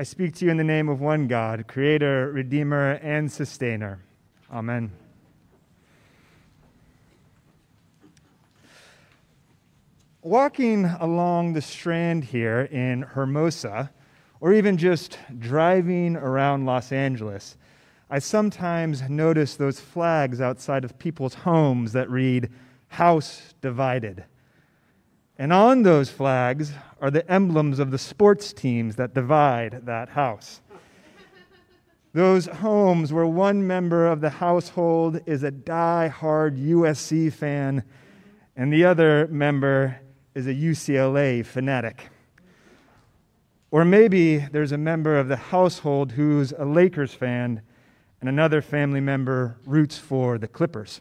[0.00, 3.98] I speak to you in the name of one God, creator, redeemer, and sustainer.
[4.48, 4.92] Amen.
[10.22, 13.90] Walking along the strand here in Hermosa,
[14.40, 17.56] or even just driving around Los Angeles,
[18.08, 22.50] I sometimes notice those flags outside of people's homes that read,
[22.86, 24.22] House Divided.
[25.38, 30.60] And on those flags are the emblems of the sports teams that divide that house.
[32.12, 37.84] Those homes where one member of the household is a die-hard USC fan
[38.56, 40.00] and the other member
[40.34, 42.08] is a UCLA fanatic.
[43.70, 47.62] Or maybe there's a member of the household who's a Lakers fan
[48.20, 51.00] and another family member roots for the Clippers.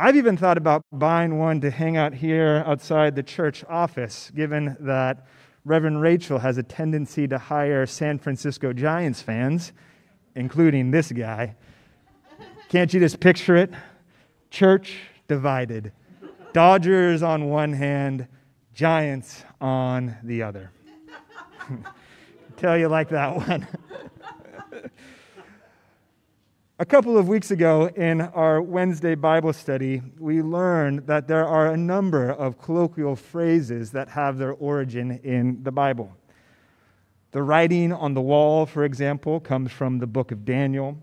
[0.00, 4.76] I've even thought about buying one to hang out here outside the church office, given
[4.78, 5.26] that
[5.64, 9.72] Reverend Rachel has a tendency to hire San Francisco Giants fans,
[10.36, 11.56] including this guy.
[12.68, 13.72] Can't you just picture it?
[14.50, 15.90] Church divided.
[16.52, 18.28] Dodgers on one hand,
[18.74, 20.70] Giants on the other.
[22.56, 23.66] Tell you like that one.
[26.80, 31.72] A couple of weeks ago in our Wednesday Bible study, we learned that there are
[31.72, 36.16] a number of colloquial phrases that have their origin in the Bible.
[37.32, 40.96] The writing on the wall, for example, comes from the book of Daniel.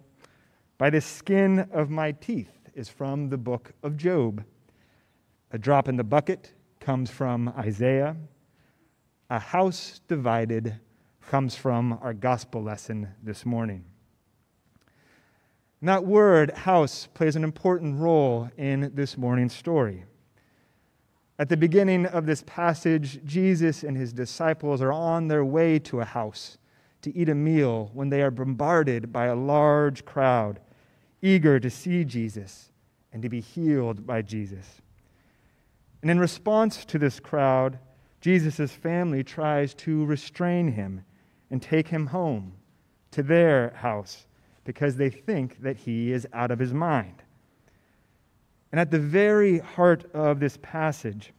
[0.78, 4.46] By the skin of my teeth is from the book of Job.
[5.52, 8.16] A drop in the bucket comes from Isaiah.
[9.30, 10.80] A house divided
[11.28, 13.84] comes from our gospel lesson this morning.
[15.86, 20.06] And that word, house, plays an important role in this morning's story.
[21.38, 26.02] At the beginning of this passage, Jesus and his disciples are on their way to
[26.02, 26.58] a house
[27.04, 30.60] to eat a meal when they are bombarded by a large crowd,
[31.22, 32.72] eager to see Jesus
[33.14, 34.82] and to be healed by Jesus.
[36.02, 37.78] And in response to this crowd,
[38.22, 41.06] Jesus' family tries to restrain him
[41.52, 42.54] and take him home
[43.12, 44.26] to their house
[44.66, 47.24] because they think that he is out of his mind.
[48.72, 51.32] And at the very heart of this passage,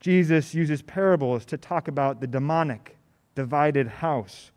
[0.00, 2.96] Jesus uses parables to talk about the demonic,
[3.36, 4.50] divided house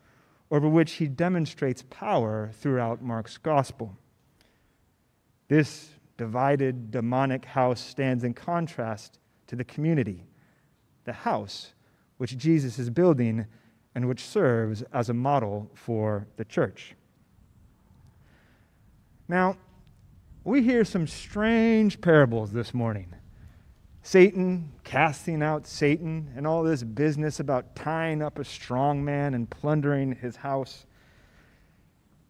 [0.50, 3.96] over which he demonstrates power throughout Mark's gospel.
[5.48, 10.26] This divided, demonic house stands in contrast to the community,
[11.04, 11.74] the house
[12.16, 13.46] which Jesus is building
[13.94, 16.94] and which serves as a model for the church.
[19.28, 19.58] Now,
[20.42, 23.14] we hear some strange parables this morning.
[24.02, 29.50] Satan casting out Satan and all this business about tying up a strong man and
[29.50, 30.86] plundering his house.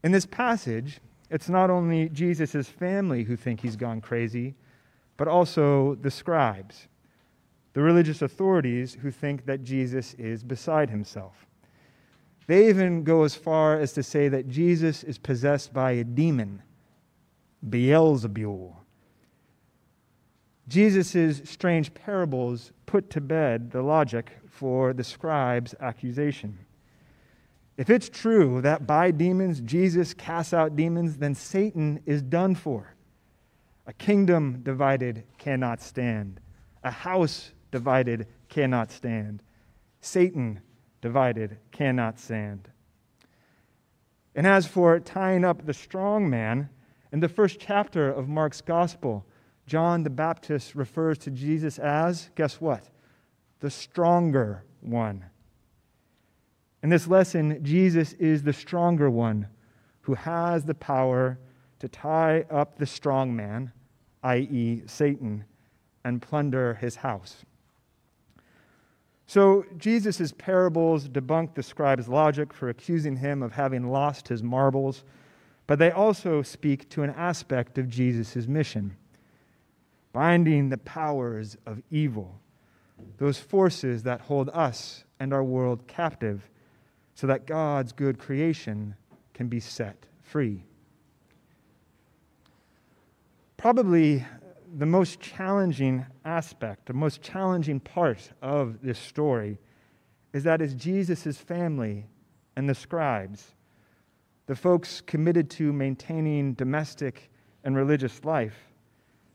[0.03, 0.98] In this passage,
[1.31, 4.56] it's not only Jesus' family who think he's gone crazy,
[5.16, 6.88] but also the scribes,
[7.75, 11.47] the religious authorities who think that Jesus is beside himself.
[12.48, 16.62] They even go as far as to say that Jesus is possessed by a demon
[17.66, 18.74] Beelzebul.
[20.69, 26.58] Jesus' strange parables put to bed the logic for the scribe's accusation.
[27.78, 32.94] If it's true that by demons Jesus casts out demons, then Satan is done for.
[33.86, 36.41] A kingdom divided cannot stand.
[36.84, 39.42] A house divided cannot stand.
[40.00, 40.60] Satan
[41.00, 42.68] divided cannot stand.
[44.34, 46.68] And as for tying up the strong man,
[47.12, 49.24] in the first chapter of Mark's gospel,
[49.66, 52.88] John the Baptist refers to Jesus as, guess what?
[53.60, 55.24] The stronger one.
[56.82, 59.48] In this lesson, Jesus is the stronger one
[60.00, 61.38] who has the power
[61.80, 63.72] to tie up the strong man,
[64.22, 65.44] i.e., Satan,
[66.04, 67.44] and plunder his house.
[69.26, 75.04] So, Jesus' parables debunk the scribe's logic for accusing him of having lost his marbles
[75.68, 78.97] but they also speak to an aspect of Jesus' mission
[80.10, 82.41] binding the powers of evil,
[83.18, 86.48] those forces that hold us and our world captive,
[87.15, 88.94] so that God's good creation
[89.34, 90.65] can be set free.
[93.59, 94.24] Probably
[94.78, 99.59] the most challenging aspect, the most challenging part of this story
[100.32, 102.06] is that it's Jesus' family
[102.56, 103.54] and the scribes
[104.48, 107.30] the folks committed to maintaining domestic
[107.65, 108.56] and religious life,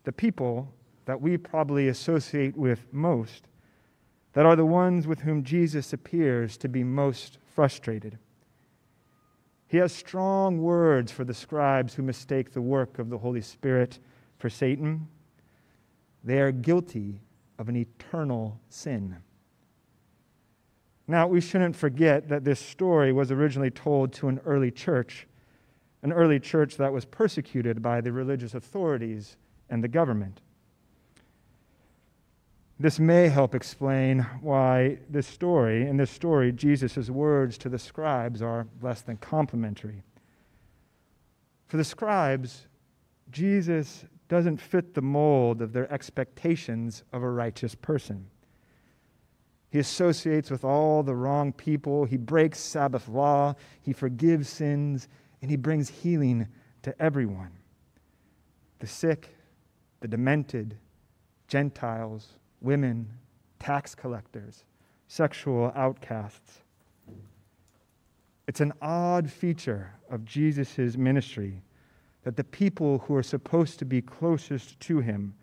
[0.05, 0.73] the people
[1.05, 3.47] that we probably associate with most,
[4.33, 8.17] that are the ones with whom Jesus appears to be most frustrated.
[9.67, 13.99] He has strong words for the scribes who mistake the work of the Holy Spirit
[14.39, 15.07] for Satan.
[16.23, 17.21] They are guilty
[17.59, 19.17] of an eternal sin.
[21.07, 25.27] Now, we shouldn't forget that this story was originally told to an early church,
[26.01, 29.35] an early church that was persecuted by the religious authorities
[29.69, 30.41] and the government.
[32.79, 38.41] This may help explain why this story, in this story, Jesus' words to the scribes
[38.41, 40.03] are less than complimentary.
[41.67, 42.67] For the scribes,
[43.29, 48.25] Jesus doesn't fit the mold of their expectations of a righteous person.
[49.73, 55.07] He associates with all the wrong people, he breaks Sabbath law, he forgives sins,
[55.41, 56.47] and he brings healing
[56.83, 57.49] to everyone.
[58.77, 59.35] The sick,
[59.99, 60.77] the demented,
[61.47, 63.09] Gentiles, women,
[63.57, 64.63] tax collectors,
[65.07, 66.59] sexual outcasts.
[68.47, 71.63] It's an odd feature of Jesus' ministry
[72.21, 75.33] that the people who are supposed to be closest to him,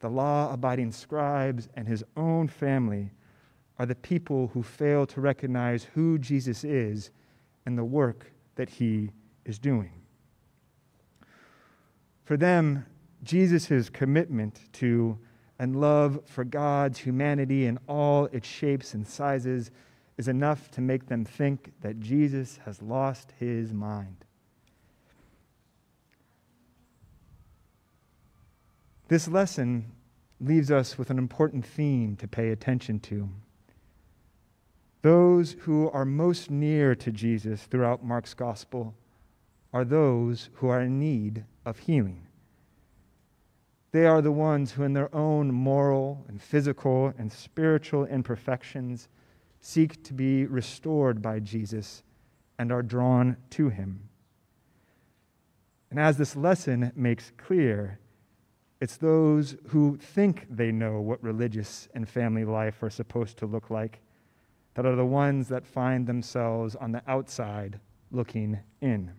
[0.00, 3.10] the law abiding scribes and his own family,
[3.78, 7.10] are the people who fail to recognize who Jesus is
[7.66, 9.10] and the work that he
[9.44, 9.90] is doing.
[12.24, 12.86] For them,
[13.22, 15.18] Jesus' commitment to
[15.58, 19.70] and love for God's humanity in all its shapes and sizes
[20.18, 24.24] is enough to make them think that Jesus has lost his mind.
[29.08, 29.92] This lesson
[30.40, 33.28] leaves us with an important theme to pay attention to.
[35.02, 38.94] Those who are most near to Jesus throughout Mark's gospel
[39.72, 42.26] are those who are in need of healing.
[43.92, 49.08] They are the ones who, in their own moral and physical and spiritual imperfections,
[49.60, 52.02] seek to be restored by Jesus
[52.58, 54.08] and are drawn to him.
[55.90, 57.98] And as this lesson makes clear,
[58.80, 63.70] it's those who think they know what religious and family life are supposed to look
[63.70, 64.00] like
[64.76, 67.80] that are the ones that find themselves on the outside
[68.10, 69.10] looking in.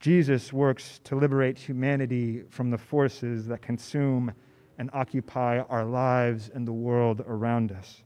[0.00, 4.32] Jesus works to liberate humanity from the forces that consume
[4.78, 8.02] and occupy our lives and the world around us.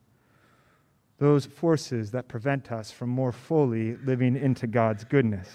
[1.16, 5.48] Those forces that prevent us from more fully living into God's goodness.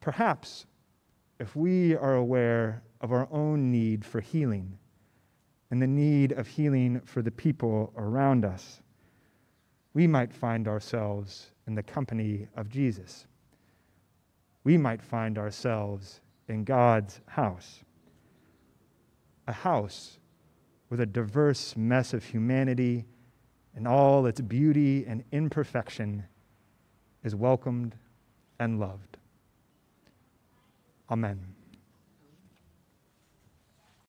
[0.00, 0.66] Perhaps
[1.38, 4.76] if we are aware of our own need for healing
[5.70, 8.80] and the need of healing for the people around us,
[9.94, 13.26] we might find ourselves in the company of Jesus
[14.66, 17.84] we might find ourselves in God's house.
[19.46, 20.18] A house
[20.90, 23.06] with a diverse mess of humanity
[23.76, 26.24] and all its beauty and imperfection
[27.22, 27.94] is welcomed
[28.58, 29.18] and loved.
[31.12, 31.55] Amen.